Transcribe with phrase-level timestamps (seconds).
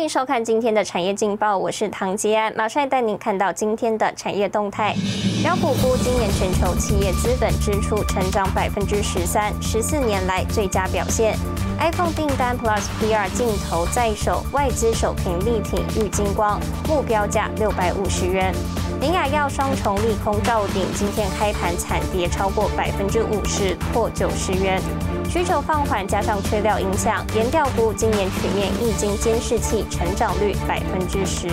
[0.00, 4.94] 欢迎收看今天的产业劲报，我是唐吉安，马上带您看到今天的产业动态。
[5.42, 11.36] 标普估今年全球企业资本支出成长百分之十三，十四年来最佳表现。
[11.78, 18.54] iPhone 订单 Plus PR 镜头在手，外资首屏力挺玉金光，目标价六百五十元。
[19.02, 24.80] 林雅药双重利空照顶，今天开盘惨跌超过百分之五十，破九十元。
[25.32, 31.46] 需求放缓加上缺料影响，盐调股今年全面液晶监视器成长率百分之十。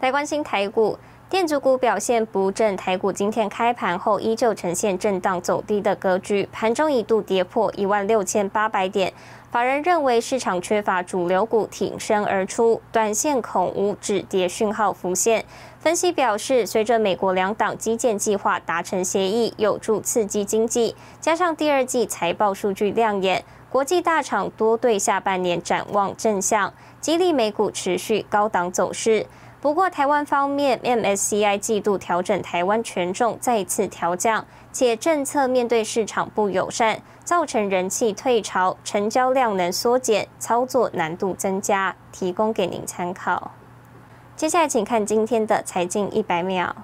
[0.00, 0.98] 来关心台股。
[1.28, 9.12] 电子股表现不振，台股今天开盘后依旧呈现震荡走低的格局，盘中一度跌破一万六千八百点。
[9.52, 15.44] 法人认为市场缺乏主流股挺身而出，短线恐无止跌讯号浮现。
[15.78, 29.26] 分析表示，随着美国两党基建计划达成协议，有助刺激经济，加上第二季财报数据亮眼，国际大厂多对下半年展望正向，激励美股持续高档走势。
[29.62, 43.52] 不过，台湾方面，MSCI 季度调整台湾权重再次调降，且政策面对市场不友善，造成人气退潮，成交量能缩减，操作难度增加，提供给您参考。
[44.34, 46.74] 接下来，请看今天的财经一百秒。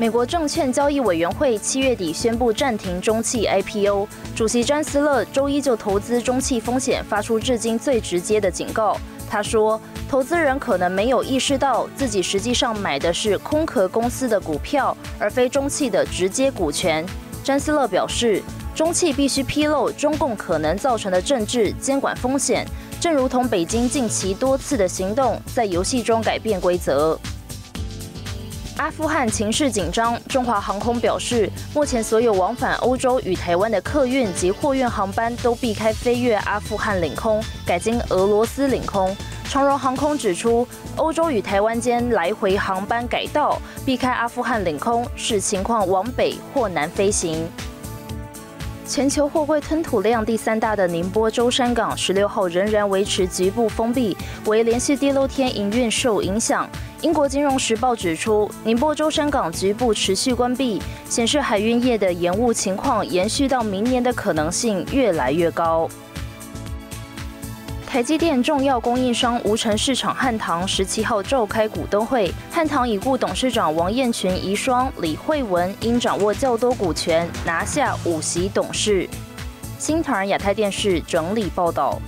[0.00, 8.96] 美国证券交易委员会七月底宣布暂停中汽 IPO，主席詹斯勒周一就投资中汽风险发出至今最直接的警告。
[9.28, 9.78] 他说，
[10.08, 17.04] 投资人可能没有意识到自己实际上买的是空壳公司的股票，而非中汽的直接股权。
[17.44, 18.42] 詹斯勒表示，
[18.74, 22.66] 中汽必须披露中共可能造成的政治监管风险，
[22.98, 27.20] 正如同北京近期多次的行动，在游戏中改变规则。
[28.80, 39.14] 阿富汗情势紧张，中华航空表示，目前所有往返欧洲与台湾的客运及货运航班都避开飞越阿富汗领空，改经俄罗斯领空。
[39.44, 47.46] 长荣航空指出，欧洲与台湾间来回航班改道，避开阿富汗领空，视情况往北或南飞行。
[48.86, 54.16] 全球货柜吞吐量第三大的宁波舟山港，十六号仍然维持局部封闭，
[54.46, 56.66] 为连续第六天营运受影响。
[57.02, 65.88] 英国金融时报指出，宁波舟山港局部持续关闭，显示海运业的延误情况延续到明年的可能性越来越高。
[67.86, 79.08] 台积电重要供应商无尘市场汉唐十七号召开股东会，汉唐已故董事长王彦群遗孀李慧文因掌握较多股权，拿下五席董事。
[79.78, 81.98] 新唐人亚太电视整理报道。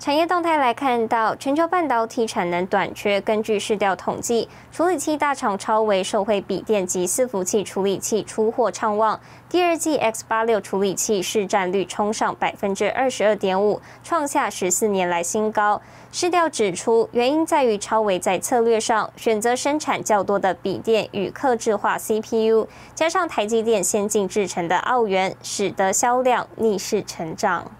[0.00, 3.20] 产业动态来看到，全球半导体产能短缺。
[3.20, 15.82] 根据市调统计，处理器大厂超微受惠笔电及伺服器处理器出货畅旺，第二季 X 八六处理器市占率冲上百分之二十二点五，创下十四年来新高。
[16.10, 27.70] 市调指出，原因在于超微在策略上选择生产较多的笔电与客制化 CPU，加上台积电先进制成的澳元，使得销量逆势成长。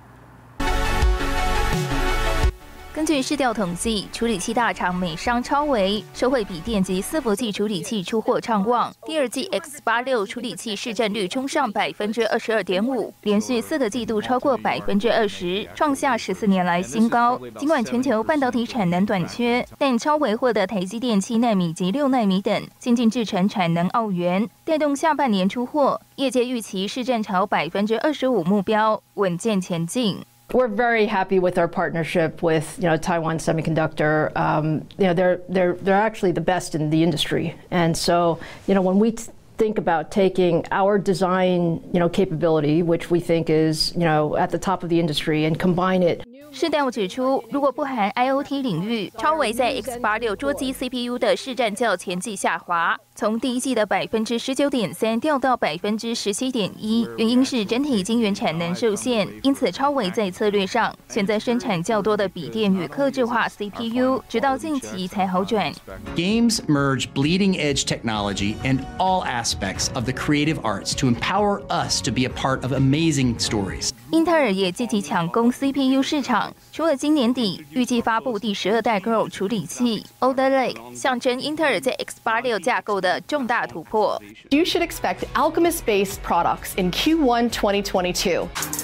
[3.01, 17.41] 根据市调统计，处理器大厂美商超维收惠笔电及伺服器处理器出货畅旺，第二季 X 八六处理器市占率冲上百分之二十二点五，连续四个季度超过百分之二十，创下十四年来新高。
[17.57, 30.19] 尽管全球半导体产能短缺，但超维获得台积电七纳米及六纳米等先进制程产能澳元，带动下半年出货，业界预期市占朝百分之二十五目标稳健前进。
[30.54, 34.36] we're very happy with our partnership with you know Taiwan Semiconductor.
[34.38, 38.76] Um, you know they're they're they're actually the best in the industry, and so you
[38.76, 39.16] know when we
[39.58, 44.52] think about taking our design you know capability, which we think is you know at
[44.52, 52.98] the top of the industry, and combine it 市调指出，如果不含 IOT 领域，超维在 X 八六桌机 CPU 的市占较前季下滑，
[53.21, 57.07] 从第一季的百分之十九点三掉到百分之十七点一。
[57.19, 65.71] 原因是整体晶圆产能受限，因此超维在策略上选择生产较多的笔电与客制化 CPU，直到近期才好转。
[66.17, 72.11] Games merge bleeding edge technology and all aspects of the creative arts to empower us to
[72.11, 73.91] be a part of amazing stories.
[74.13, 84.22] 英特尔也积极抢攻 CPU 市场，除了今年底预计发布第十二代 Girl 处理器 Older Lake，象征英特尔在 X 八六架构的重大突破。
[84.50, 88.79] You should expect Alchemist-based products in Q1 2022.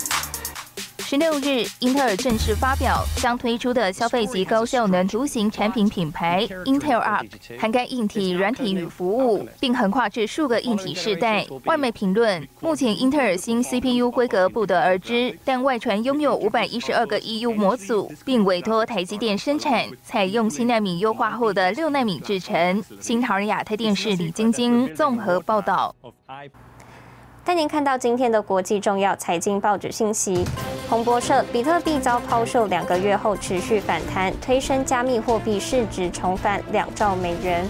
[1.09, 7.29] 十六日，英特尔正式发表将推出的消费级高效能图形产品品牌 Intel Arc，
[7.61, 11.47] 涵盖硬体、软体与服务，并横跨至数个硬体世代。
[11.65, 22.83] 外媒评论，目前英特尔新 CPU 规格不得而知，但外传拥有五百一十二个 EU 模组，并委托台积电生产，采用七纳米优化后的六纳米制程。
[23.01, 25.95] 新唐人亚太电视李晶晶综合报道。
[27.47, 30.45] 带您看到今天的国际重要财经报纸信息。
[30.89, 37.65] 彭博社：比特币遭抛售两个月后持续反弹，推升加密货币市值重返两兆美元。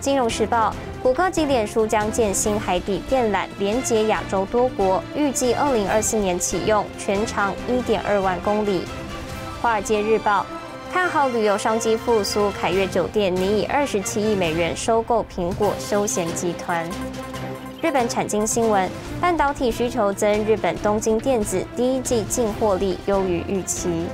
[0.00, 8.84] 金融时报：谷歌及脸书将建新海底电缆，连接亚洲多国，预计二零二四年启用，全长一点二万公里。
[9.60, 10.46] 华尔街日报：
[10.90, 16.88] 看好旅游商机复苏，凯悦酒店拟以二十七亿美元收购苹果休闲集团。
[17.84, 18.90] 日本产经新闻：
[19.20, 24.06] 半导体需求增，日本东京电子第一季净获利优于预期。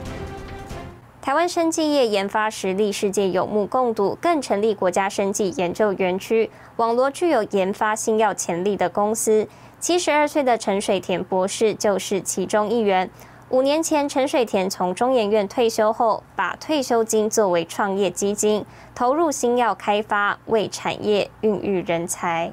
[1.23, 9.47] 台湾生技业研发实力世界有目共睹，更成立国家生技研究园区，网罗具有研发新药潜力的公司。
[9.79, 13.09] 七十二岁的陈水田博士就是其中一员。
[13.51, 22.53] 五年前，陈水田从中研院退休后，把退休金作为创业基金，投入新药开发，为产业孕育人才。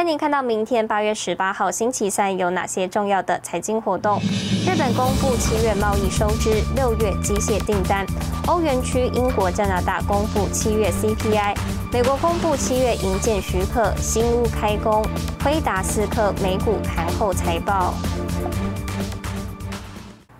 [0.00, 4.18] 带您看到明天八月十八号星期三有哪些重要的财经活动。
[4.66, 8.06] 日本公布七月贸易收支，六月机械订单。
[8.46, 11.54] 欧元区、英国、加拿大公布七月 CPI。
[11.92, 15.04] 美国公布七月营建许可，新屋开工。
[15.44, 17.92] 辉达、斯克美股盘后财报。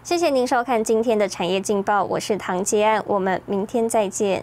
[0.03, 4.43] 谢谢您收看今天的产业劲报，我是唐杰安，我们明天再见。